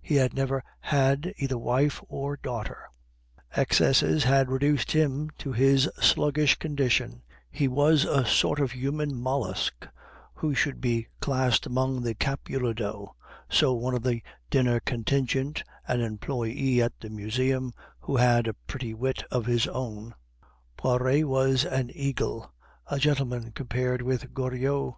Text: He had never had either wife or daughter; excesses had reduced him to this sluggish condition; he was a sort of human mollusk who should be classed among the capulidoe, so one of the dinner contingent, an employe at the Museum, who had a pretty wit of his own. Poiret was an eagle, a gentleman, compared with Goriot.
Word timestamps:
He 0.00 0.14
had 0.14 0.32
never 0.32 0.64
had 0.80 1.34
either 1.36 1.58
wife 1.58 2.02
or 2.08 2.34
daughter; 2.38 2.88
excesses 3.54 4.24
had 4.24 4.50
reduced 4.50 4.92
him 4.92 5.28
to 5.36 5.52
this 5.52 5.86
sluggish 6.00 6.58
condition; 6.58 7.22
he 7.50 7.68
was 7.68 8.06
a 8.06 8.24
sort 8.24 8.58
of 8.58 8.70
human 8.72 9.14
mollusk 9.14 9.86
who 10.32 10.54
should 10.54 10.80
be 10.80 11.08
classed 11.20 11.66
among 11.66 12.00
the 12.02 12.14
capulidoe, 12.14 13.14
so 13.50 13.74
one 13.74 13.94
of 13.94 14.02
the 14.02 14.22
dinner 14.48 14.80
contingent, 14.80 15.62
an 15.86 16.00
employe 16.00 16.80
at 16.82 16.98
the 16.98 17.10
Museum, 17.10 17.74
who 18.00 18.16
had 18.16 18.46
a 18.46 18.54
pretty 18.54 18.94
wit 18.94 19.24
of 19.30 19.44
his 19.44 19.68
own. 19.68 20.14
Poiret 20.78 21.28
was 21.28 21.66
an 21.66 21.90
eagle, 21.94 22.50
a 22.86 22.98
gentleman, 22.98 23.52
compared 23.52 24.00
with 24.00 24.32
Goriot. 24.32 24.94